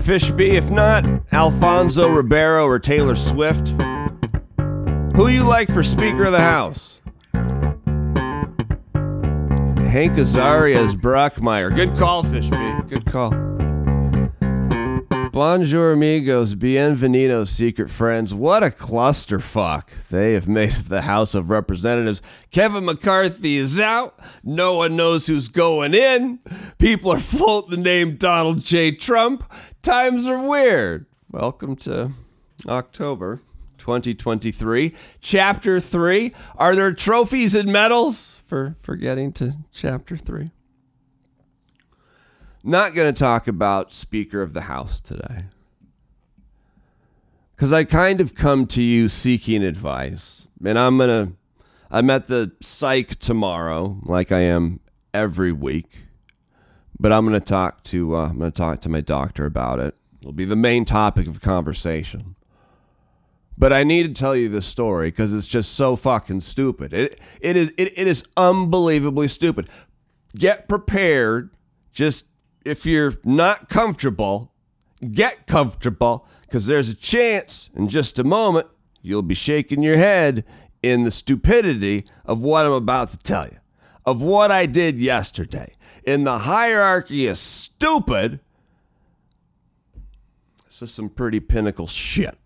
[0.00, 3.74] Fishby, if not Alfonso Ribeiro or Taylor Swift,
[5.14, 7.00] who you like for Speaker of the House?
[9.90, 11.74] Hank Azaria's Brockmire.
[11.74, 12.88] Good call, Fishby.
[12.88, 13.32] Good call.
[15.32, 16.56] Bonjour, amigos.
[16.56, 18.34] Bienvenidos, secret friends.
[18.34, 22.20] What a clusterfuck they have made of the House of Representatives.
[22.50, 24.18] Kevin McCarthy is out.
[24.42, 26.40] No one knows who's going in.
[26.78, 28.90] People are floating the name Donald J.
[28.90, 29.44] Trump.
[29.82, 31.06] Times are weird.
[31.30, 32.12] Welcome to
[32.68, 33.40] October
[33.78, 34.94] 2023.
[35.22, 36.34] Chapter 3.
[36.56, 40.50] Are there trophies and medals for, for getting to Chapter 3?
[42.62, 45.44] Not going to talk about Speaker of the House today.
[47.56, 50.46] Because I kind of come to you seeking advice.
[50.62, 51.32] And I'm going to,
[51.90, 54.80] I'm at the psych tomorrow, like I am
[55.14, 56.09] every week.
[57.00, 59.78] But I'm going to talk to, uh, I'm going to talk to my doctor about
[59.78, 59.94] it.
[60.20, 62.36] It'll be the main topic of conversation.
[63.56, 66.92] But I need to tell you this story because it's just so fucking stupid.
[66.92, 69.68] It, it is, it, it is unbelievably stupid.
[70.36, 71.50] Get prepared.
[71.94, 72.26] Just
[72.66, 74.52] if you're not comfortable,
[75.10, 78.66] get comfortable because there's a chance in just a moment
[79.00, 80.44] you'll be shaking your head
[80.82, 83.56] in the stupidity of what I'm about to tell you,
[84.10, 85.74] of what I did yesterday.
[86.04, 88.40] In the hierarchy of stupid,
[90.66, 92.36] this is some pretty pinnacle shit.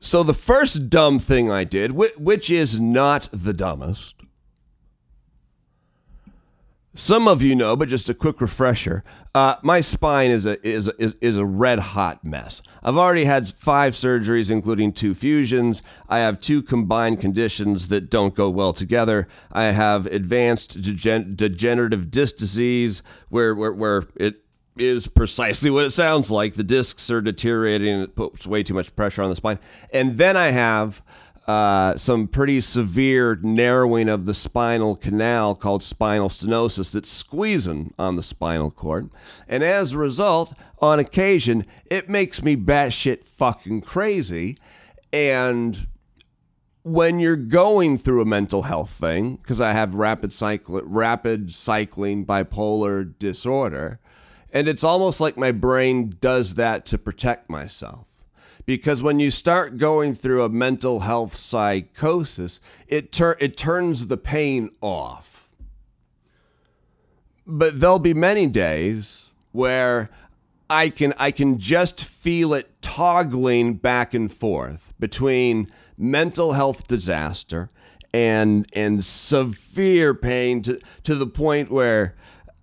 [0.00, 4.16] So, the first dumb thing I did, which is not the dumbest,
[6.94, 9.02] some of you know, but just a quick refresher.
[9.34, 12.62] Uh, my spine is a is, is is a red hot mess.
[12.82, 15.82] I've already had five surgeries, including two fusions.
[16.08, 19.26] I have two combined conditions that don't go well together.
[19.52, 24.44] I have advanced degen- degenerative disc disease, where where where it
[24.76, 26.54] is precisely what it sounds like.
[26.54, 29.58] The discs are deteriorating and it puts way too much pressure on the spine.
[29.92, 31.02] And then I have
[31.46, 38.16] uh, some pretty severe narrowing of the spinal canal called spinal stenosis that's squeezing on
[38.16, 39.10] the spinal cord.
[39.46, 44.56] And as a result, on occasion, it makes me batshit fucking crazy.
[45.12, 45.86] And
[46.82, 52.24] when you're going through a mental health thing, because I have rapid cycle, rapid cycling
[52.24, 54.00] bipolar disorder,
[54.50, 58.13] and it's almost like my brain does that to protect myself
[58.66, 64.16] because when you start going through a mental health psychosis, it tur- it turns the
[64.16, 65.50] pain off.
[67.46, 70.10] But there'll be many days where
[70.70, 77.70] I can I can just feel it toggling back and forth between mental health disaster
[78.12, 82.14] and and severe pain to to the point where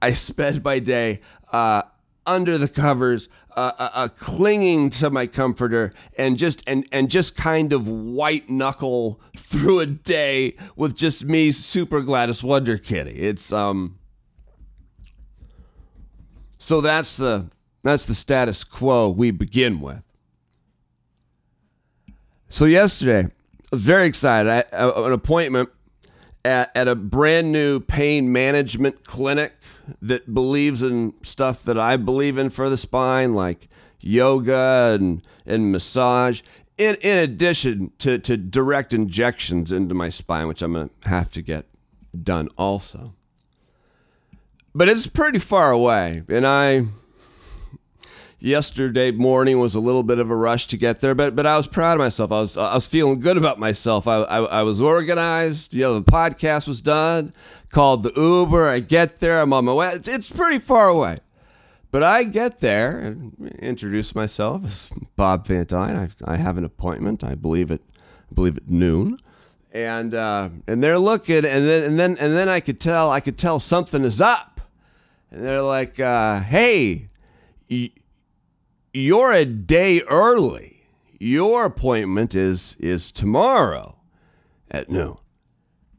[0.00, 1.20] I spend my day
[1.52, 1.82] uh,
[2.26, 3.28] under the covers,
[3.60, 9.20] uh, uh, clinging to my comforter, and just and and just kind of white knuckle
[9.36, 13.18] through a day with just me, Super Gladys Wonder Kitty.
[13.20, 13.98] It's um.
[16.58, 17.50] So that's the
[17.82, 20.02] that's the status quo we begin with.
[22.48, 23.30] So yesterday, I
[23.70, 24.50] was very excited.
[24.50, 25.70] I, uh, an appointment
[26.44, 29.54] at, at a brand new pain management clinic
[30.00, 33.68] that believes in stuff that I believe in for the spine, like
[34.00, 36.42] yoga and, and massage,
[36.78, 41.30] in, in addition to, to direct injections into my spine, which I'm going to have
[41.32, 41.66] to get
[42.22, 43.14] done also.
[44.74, 46.86] But it's pretty far away, and I
[48.40, 51.56] yesterday morning was a little bit of a rush to get there, but but I
[51.56, 52.32] was proud of myself.
[52.32, 54.08] I was I was feeling good about myself.
[54.08, 55.74] I I, I was organized.
[55.74, 57.32] You know, the podcast was done.
[57.70, 58.68] Called the Uber.
[58.68, 59.40] I get there.
[59.40, 59.92] I'm on my way.
[59.92, 61.18] It's, it's pretty far away.
[61.92, 65.96] But I get there and introduce myself as Bob Van Dyne.
[65.96, 67.24] I, I have an appointment.
[67.24, 67.82] I believe it.
[68.30, 69.18] I believe at noon,
[69.72, 73.10] and uh, and they're looking, and then and then and then I could tell.
[73.10, 74.60] I could tell something is up,
[75.32, 77.08] and they're like, uh, "Hey,
[78.92, 80.82] you're a day early.
[81.18, 83.98] Your appointment is is tomorrow
[84.70, 85.16] at noon.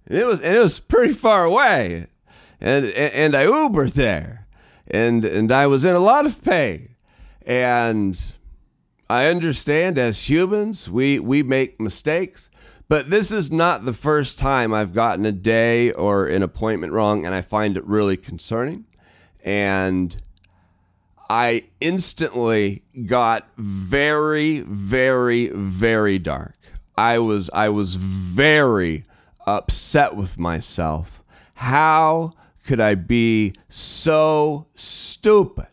[0.07, 2.07] And it was and it was pretty far away.
[2.59, 4.47] And and I Ubered there.
[4.87, 6.95] And and I was in a lot of pain.
[7.45, 8.19] And
[9.09, 12.49] I understand as humans we we make mistakes,
[12.87, 17.25] but this is not the first time I've gotten a day or an appointment wrong
[17.25, 18.85] and I find it really concerning.
[19.43, 20.15] And
[21.31, 26.57] I instantly got very, very, very dark.
[26.97, 29.05] I was I was very
[29.47, 31.23] upset with myself.
[31.53, 32.33] How
[32.65, 35.67] could I be so stupid?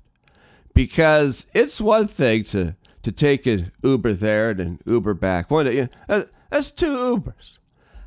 [0.78, 5.50] because it's one thing to to take an Uber there and an Uber back.
[5.50, 7.58] One, you know, that's two Ubers.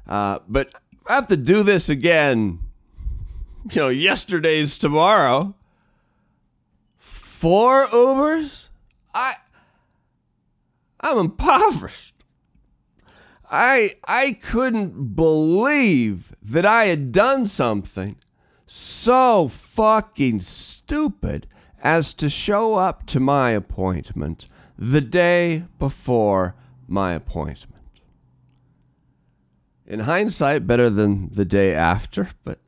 [0.08, 0.74] Uh, but
[1.10, 2.60] I have to do this again.
[3.74, 5.54] You know, yesterday's tomorrow.
[7.42, 8.70] Four Ubers.
[9.16, 9.34] I
[11.00, 12.24] I'm impoverished.
[13.50, 18.18] I I couldn't believe that I had done something
[18.68, 21.48] so fucking stupid
[21.82, 24.46] as to show up to my appointment
[24.78, 26.54] the day before
[26.88, 28.02] my appointment.
[29.88, 32.60] In hindsight, better than the day after, but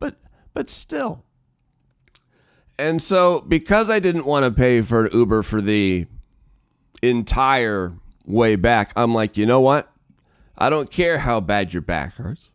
[0.00, 0.16] but
[0.54, 1.22] but still.
[2.78, 6.06] And so because I didn't want to pay for an Uber for the
[7.02, 7.94] entire
[8.24, 9.90] way back, I'm like, you know what?
[10.56, 12.50] I don't care how bad your back hurts.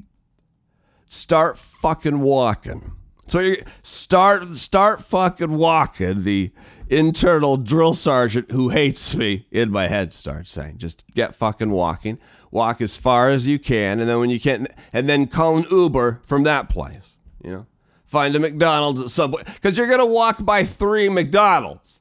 [1.07, 2.93] Start fucking walking.
[3.27, 6.23] So you start start fucking walking.
[6.23, 6.51] The
[6.89, 12.19] internal drill sergeant who hates me in my head starts saying, "Just get fucking walking.
[12.51, 15.65] Walk as far as you can, and then when you can't, and then call an
[15.71, 17.17] Uber from that place.
[17.43, 17.65] You know,
[18.13, 21.99] find a McDonald's at Subway because you're gonna walk by three McDonald's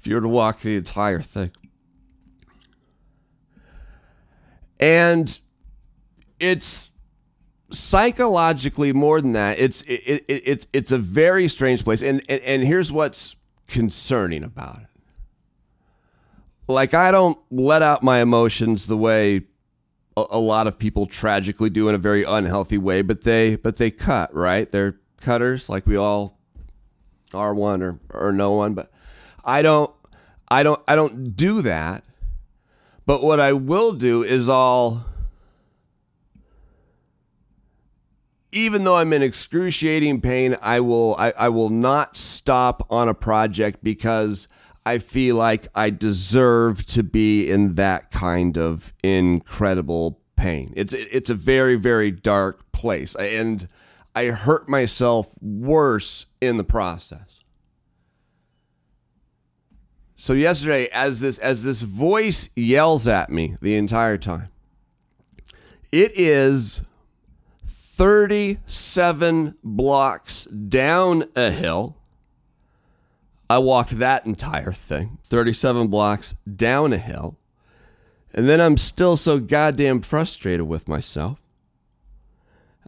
[0.00, 1.52] if you were to walk the entire thing.
[4.80, 5.38] And
[6.40, 6.90] it's
[7.70, 9.58] psychologically more than that.
[9.58, 12.02] It's it, it, it, it's it's a very strange place.
[12.02, 13.36] And, and and here's what's
[13.68, 14.86] concerning about it.
[16.66, 19.42] Like I don't let out my emotions the way
[20.30, 23.90] a, lot of people tragically do in a very unhealthy way, but they but they
[23.90, 24.70] cut, right?
[24.70, 26.38] They're cutters like we all
[27.34, 28.90] are one or or no one, but
[29.44, 29.90] I don't
[30.48, 32.04] I don't I don't do that.
[33.06, 35.06] But what I will do is I'll
[38.52, 43.14] even though I'm in excruciating pain, I will I, I will not stop on a
[43.14, 44.48] project because
[44.84, 50.72] I feel like I deserve to be in that kind of incredible pain.
[50.76, 53.68] It's it's a very very dark place and
[54.14, 57.40] I hurt myself worse in the process.
[60.16, 64.48] So yesterday as this as this voice yells at me the entire time.
[65.92, 66.82] It is
[67.66, 71.99] 37 blocks down a hill.
[73.50, 77.36] I walked that entire thing, 37 blocks down a hill.
[78.32, 81.42] And then I'm still so goddamn frustrated with myself.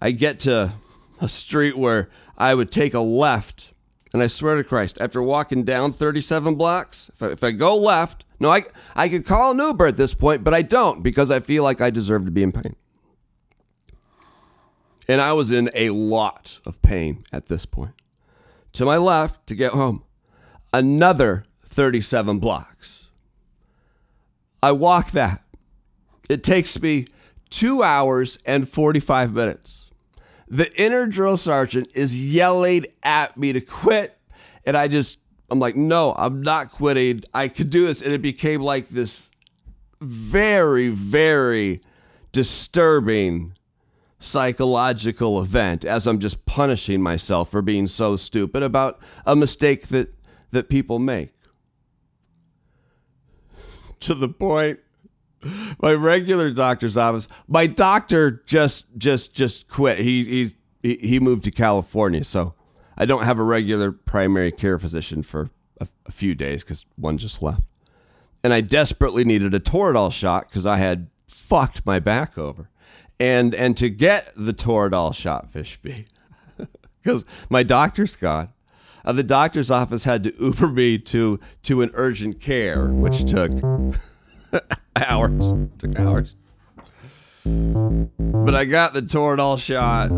[0.00, 0.74] I get to
[1.20, 3.72] a street where I would take a left.
[4.12, 7.76] And I swear to Christ, after walking down 37 blocks, if I, if I go
[7.76, 8.62] left, no, I,
[8.94, 11.80] I could call an Uber at this point, but I don't because I feel like
[11.80, 12.76] I deserve to be in pain.
[15.08, 17.94] And I was in a lot of pain at this point.
[18.74, 20.04] To my left to get home,
[20.72, 23.08] another 37 blocks.
[24.62, 25.42] I walk that.
[26.28, 27.06] It takes me
[27.50, 29.90] two hours and 45 minutes.
[30.48, 34.18] The inner drill sergeant is yelling at me to quit.
[34.64, 35.18] And I just,
[35.50, 37.22] I'm like, no, I'm not quitting.
[37.34, 38.02] I could do this.
[38.02, 39.30] And it became like this
[40.00, 41.80] very, very
[42.32, 43.54] disturbing
[44.18, 50.14] psychological event as I'm just punishing myself for being so stupid about a mistake that
[50.52, 51.32] that people make.
[54.00, 54.80] To the point
[55.80, 59.98] my regular doctor's office, my doctor just just just quit.
[59.98, 62.54] He he he moved to California, so
[62.96, 67.18] I don't have a regular primary care physician for a, a few days cuz one
[67.18, 67.62] just left.
[68.44, 72.68] And I desperately needed a Toradol shot cuz I had fucked my back over
[73.18, 76.06] and and to get the Toradol shot, Fishby,
[77.00, 78.48] because my doctor's gone.
[79.04, 83.52] Uh, the doctor's office had to Uber me to to an urgent care, which took
[84.96, 85.52] hours.
[85.78, 86.36] Took hours.
[87.44, 90.10] But I got the Toradol shot.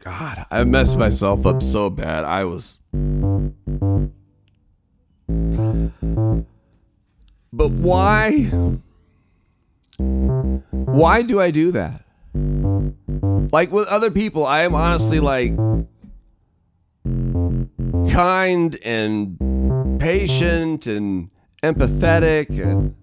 [0.00, 2.24] God, I messed myself up so bad.
[2.24, 2.80] I was.
[7.52, 8.50] But why?
[9.96, 12.04] Why do I do that?
[13.52, 15.52] Like with other people, I am honestly like
[18.10, 21.30] kind and patient and
[21.62, 22.94] empathetic and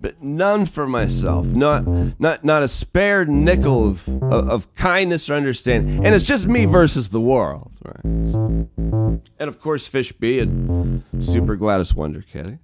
[0.00, 1.46] but none for myself.
[1.46, 1.84] Not
[2.20, 6.04] not not a spared nickel of, of, of kindness or understanding.
[6.04, 7.72] And it's just me versus the world.
[7.84, 8.04] Right?
[8.04, 12.58] And of course Fishby and Super Gladys Wonder Kitty.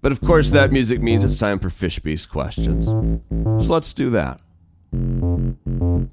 [0.00, 2.86] But of course, that music means it's time for Fishbeast questions.
[2.86, 4.40] So let's do that.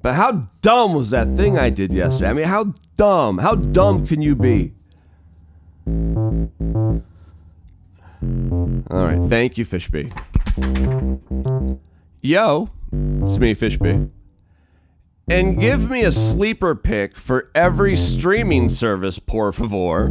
[0.06, 2.30] But how dumb was that thing I did yesterday?
[2.30, 3.38] I mean, how dumb?
[3.38, 4.72] How dumb can you be?
[5.88, 7.02] All
[8.88, 9.18] right.
[9.28, 10.12] Thank you, Fishby.
[12.22, 14.08] Yo, it's me, Fishby.
[15.28, 20.06] And give me a sleeper pick for every streaming service, por favor.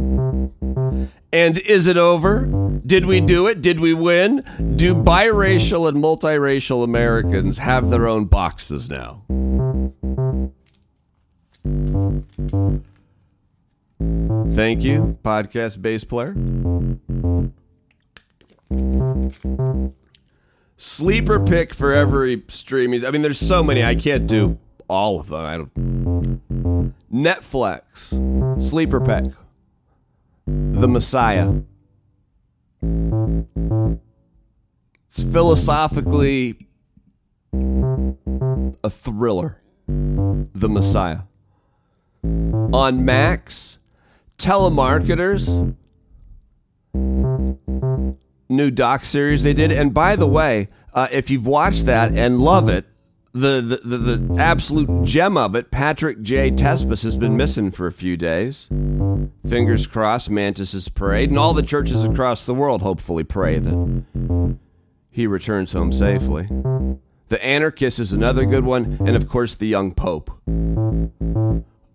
[1.32, 2.44] And is it over?
[2.84, 3.62] Did we do it?
[3.62, 4.44] Did we win?
[4.76, 9.22] Do biracial and multiracial Americans have their own boxes now?
[14.54, 16.34] Thank you, podcast bass player.
[20.76, 23.04] Sleeper pick for every streaming.
[23.04, 23.82] I mean, there's so many.
[23.84, 24.58] I can't do
[24.88, 25.40] all of them.
[25.40, 26.92] I don't.
[27.12, 28.62] Netflix.
[28.62, 29.32] Sleeper pick.
[30.46, 31.54] The Messiah.
[35.06, 36.68] It's philosophically
[37.52, 39.60] a thriller.
[39.88, 41.20] The Messiah.
[42.72, 43.78] On Max,
[44.38, 45.74] telemarketers,
[48.48, 49.72] new doc series they did.
[49.72, 52.86] And by the way, uh, if you've watched that and love it,
[53.32, 56.50] the, the, the, the absolute gem of it, Patrick J.
[56.50, 58.68] Pespas, has been missing for a few days.
[59.46, 64.56] Fingers crossed, Mantis' parade, and all the churches across the world hopefully pray that
[65.10, 66.46] he returns home safely.
[67.28, 70.30] The Anarchist is another good one, and of course, The Young Pope.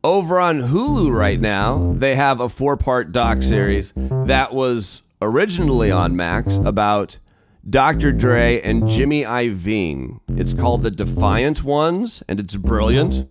[0.03, 5.91] Over on Hulu right now, they have a four part doc series that was originally
[5.91, 7.19] on Max about
[7.69, 8.11] Dr.
[8.11, 10.19] Dre and Jimmy Iovine.
[10.29, 13.27] It's called The Defiant Ones, and it's brilliant.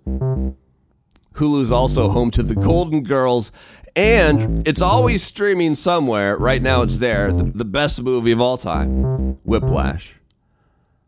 [1.35, 3.51] Hulu's also home to The Golden Girls,
[3.97, 6.37] and it's always streaming somewhere.
[6.37, 7.33] Right now, it's there.
[7.33, 10.15] The, the best movie of all time Whiplash.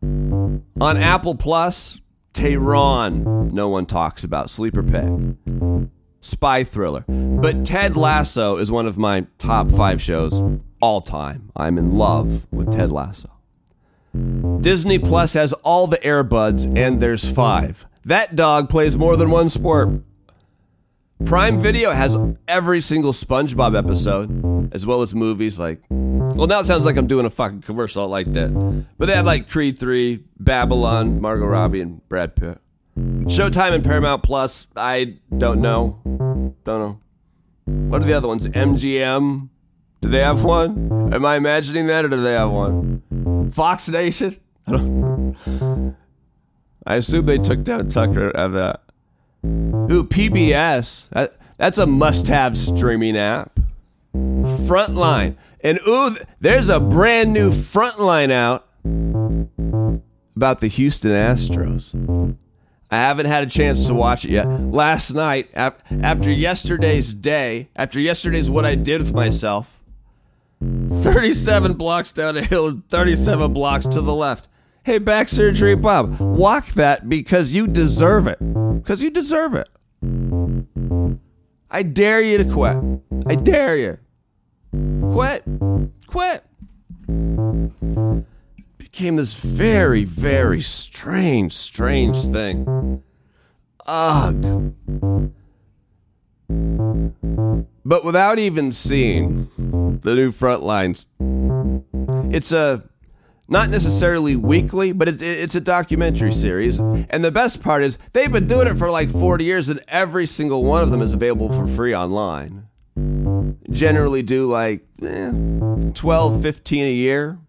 [0.01, 2.01] On Apple Plus,
[2.33, 4.49] Tehran, no one talks about.
[4.49, 5.89] Sleeper pick.
[6.21, 7.03] Spy thriller.
[7.07, 10.41] But Ted Lasso is one of my top five shows
[10.81, 11.51] all time.
[11.55, 13.29] I'm in love with Ted Lasso.
[14.61, 17.85] Disney Plus has all the Air Buds, and there's five.
[18.05, 19.89] That dog plays more than one sport.
[21.25, 25.81] Prime Video has every single SpongeBob episode, as well as movies like.
[26.33, 26.39] Mm-hmm.
[26.39, 28.85] Well, now it sounds like I'm doing a fucking commercial like that.
[28.97, 32.59] But they have like Creed 3, Babylon, Margot Robbie, and Brad Pitt.
[32.97, 35.99] Showtime and Paramount Plus, I don't know.
[36.03, 36.99] Don't know.
[37.89, 38.47] What are the other ones?
[38.47, 39.49] MGM?
[40.01, 41.13] Do they have one?
[41.13, 43.51] Am I imagining that or do they have one?
[43.51, 44.35] Fox Nation?
[44.67, 45.95] I don't.
[46.85, 48.81] I assume they took down Tucker out of that.
[49.45, 51.09] Ooh, PBS.
[51.09, 53.59] That, that's a must have streaming app.
[54.13, 55.35] Frontline.
[55.63, 58.67] And ooh, there's a brand new Frontline out
[60.35, 62.35] about the Houston Astros.
[62.91, 64.45] I haven't had a chance to watch it yet.
[64.45, 69.81] Last night, after yesterday's day, after yesterday's what I did with myself,
[70.61, 74.47] 37 blocks down the hill and 37 blocks to the left.
[74.83, 78.37] Hey, back surgery, Bob, walk that because you deserve it.
[78.39, 79.69] Because you deserve it.
[81.71, 82.77] I dare you to quit.
[83.25, 83.97] I dare you.
[85.11, 85.43] Quit.
[86.07, 86.43] Quit.
[88.77, 93.03] Became this very, very strange, strange thing.
[93.85, 94.83] Ugh.
[97.85, 99.49] But without even seeing
[100.03, 102.83] the new front lines, it's a
[103.49, 106.79] not necessarily weekly, but it, it's a documentary series.
[106.79, 110.25] And the best part is they've been doing it for like 40 years, and every
[110.25, 112.62] single one of them is available for free online.
[113.71, 115.31] Generally, do like eh,
[115.93, 117.39] 12, 15 a year,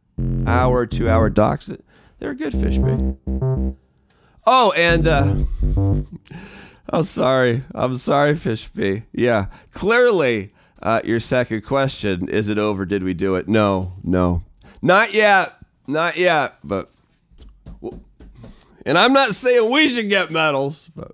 [0.47, 1.71] hour, two hour docs.
[2.19, 3.17] They're a good fish bait.
[4.47, 5.37] Oh, and uh,
[6.89, 7.65] I'm sorry.
[7.75, 9.05] I'm sorry, Fishby.
[9.13, 12.85] Yeah, clearly, uh, your second question is it over?
[12.85, 13.49] Did we do it?
[13.49, 14.43] No, no,
[14.83, 15.55] not yet.
[15.87, 16.91] Not yet, but
[18.87, 21.13] and I'm not saying we should get medals, but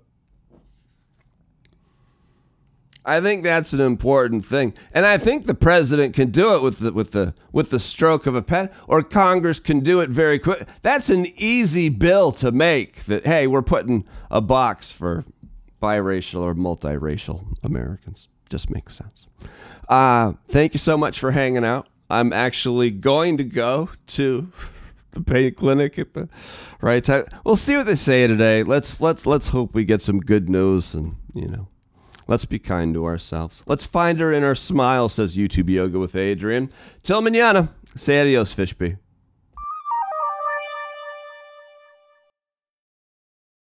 [3.03, 6.79] I think that's an important thing, and I think the president can do it with
[6.79, 10.37] the with the with the stroke of a pen, or Congress can do it very
[10.37, 10.67] quick.
[10.83, 13.05] That's an easy bill to make.
[13.05, 15.25] That hey, we're putting a box for
[15.81, 18.27] biracial or multiracial Americans.
[18.49, 19.25] Just makes sense.
[19.89, 21.87] Uh, thank you so much for hanging out.
[22.09, 24.51] I'm actually going to go to
[25.11, 26.29] the pain clinic at the
[26.81, 27.25] right time.
[27.43, 28.61] We'll see what they say today.
[28.61, 31.67] Let's let's let's hope we get some good news and you know.
[32.31, 33.61] Let's be kind to ourselves.
[33.65, 36.71] Let's find her in our smile, says YouTube Yoga with Adriene.
[37.03, 37.73] Till mañana.
[37.93, 38.97] Say adios, Fishby.